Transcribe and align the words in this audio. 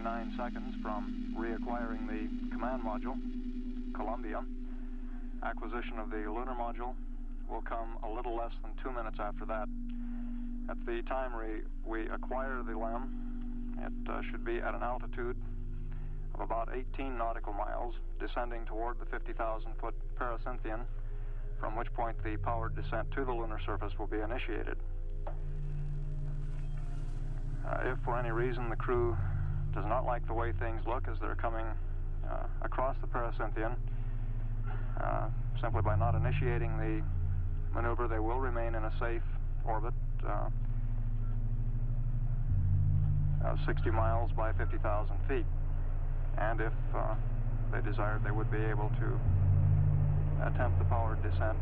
at 0.00 0.04
39 0.04 0.34
seconds 0.36 0.74
from 0.82 1.34
reacquiring 1.36 2.06
the 2.06 2.28
command 2.50 2.82
module, 2.82 3.16
Columbia. 3.94 4.42
Acquisition 5.42 5.98
of 5.98 6.10
the 6.10 6.18
lunar 6.18 6.54
module 6.58 6.94
will 7.50 7.62
come 7.62 7.96
a 8.02 8.08
little 8.08 8.36
less 8.36 8.52
than 8.62 8.70
two 8.82 8.90
minutes 8.90 9.18
after 9.18 9.44
that. 9.44 9.68
At 10.70 10.76
the 10.86 11.02
time 11.08 11.32
we, 11.36 11.62
we 11.84 12.08
acquire 12.08 12.62
the 12.62 12.76
LEM, 12.76 13.76
it 13.78 14.10
uh, 14.10 14.20
should 14.30 14.44
be 14.44 14.58
at 14.58 14.74
an 14.74 14.82
altitude 14.82 15.36
of 16.34 16.40
about 16.40 16.68
18 16.74 17.18
nautical 17.18 17.52
miles, 17.52 17.94
descending 18.20 18.64
toward 18.66 18.98
the 19.00 19.06
50,000 19.06 19.72
foot 19.80 19.94
pericynthion, 20.18 20.80
from 21.58 21.76
which 21.76 21.92
point 21.94 22.16
the 22.22 22.36
powered 22.38 22.74
descent 22.76 23.10
to 23.12 23.24
the 23.24 23.32
lunar 23.32 23.58
surface 23.66 23.92
will 23.98 24.06
be 24.06 24.20
initiated. 24.20 24.76
Uh, 27.66 27.92
if 27.92 27.98
for 28.04 28.18
any 28.18 28.30
reason 28.30 28.70
the 28.70 28.76
crew 28.76 29.16
does 29.74 29.84
not 29.86 30.04
like 30.04 30.26
the 30.26 30.34
way 30.34 30.52
things 30.58 30.80
look 30.86 31.06
as 31.08 31.18
they're 31.20 31.36
coming 31.36 31.66
uh, 32.28 32.46
across 32.62 32.96
the 33.00 33.06
pericynthion, 33.06 33.74
uh, 35.02 35.28
simply 35.60 35.82
by 35.82 35.96
not 35.96 36.14
initiating 36.14 36.76
the 36.78 37.02
maneuver, 37.74 38.08
they 38.08 38.18
will 38.18 38.40
remain 38.40 38.74
in 38.74 38.84
a 38.84 38.92
safe 38.98 39.22
orbit 39.64 39.94
uh, 40.26 40.48
of 43.44 43.58
60 43.66 43.90
miles 43.90 44.30
by 44.36 44.52
50,000 44.52 45.16
feet. 45.28 45.46
And 46.38 46.60
if 46.60 46.72
uh, 46.94 47.14
they 47.72 47.80
desired, 47.80 48.22
they 48.24 48.30
would 48.30 48.50
be 48.50 48.58
able 48.58 48.90
to 49.00 49.08
attempt 50.46 50.78
the 50.78 50.84
powered 50.86 51.22
descent 51.22 51.58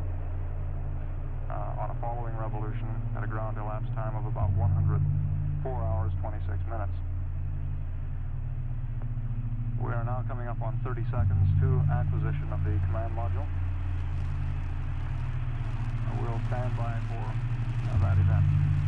uh, 1.50 1.82
on 1.82 1.90
a 1.90 1.96
following 2.00 2.36
revolution 2.36 2.88
at 3.16 3.24
a 3.24 3.26
ground 3.26 3.56
elapsed 3.58 3.92
time 3.94 4.14
of 4.16 4.26
about 4.26 4.50
104 4.52 5.72
hours 5.72 6.12
26 6.20 6.58
minutes. 6.70 6.92
We 9.80 9.92
are 9.92 10.04
now 10.04 10.24
coming 10.26 10.48
up 10.48 10.60
on 10.60 10.78
30 10.82 11.04
seconds 11.10 11.46
to 11.62 11.66
acquisition 11.92 12.50
of 12.50 12.58
the 12.64 12.74
command 12.86 13.14
module. 13.14 13.46
We'll 16.20 16.40
stand 16.48 16.76
by 16.76 16.98
for 17.06 17.26
that 18.02 18.18
event. 18.18 18.87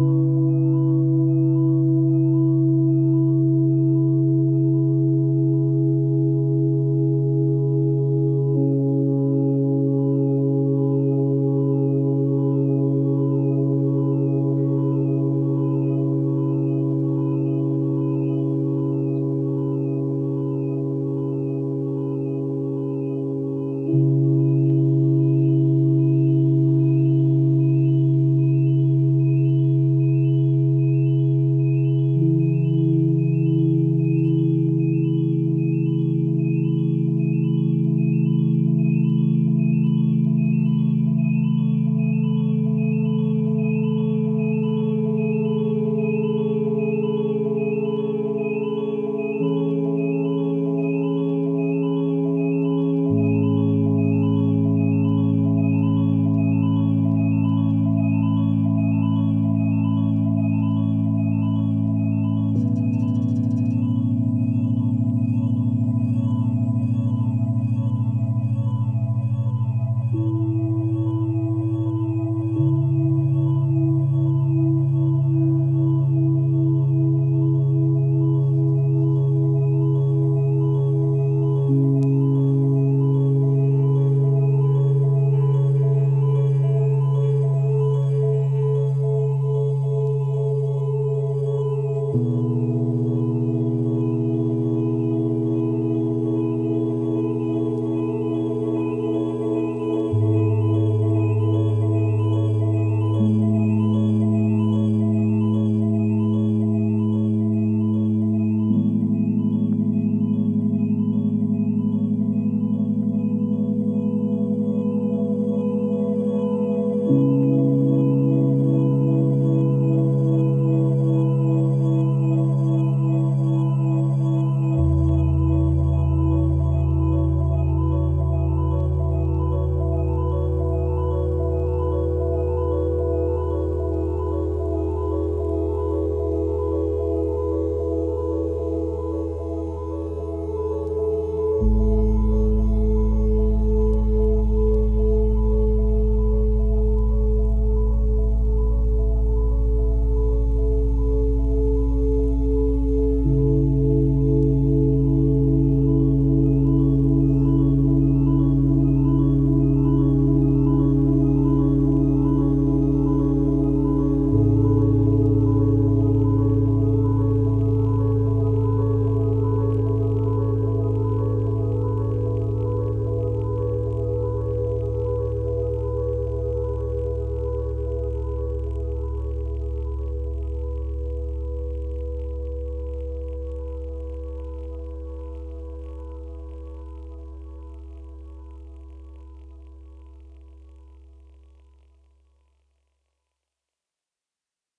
Música 0.00 0.59